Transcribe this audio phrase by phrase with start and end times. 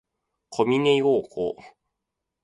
[0.49, 1.55] 小峰洋子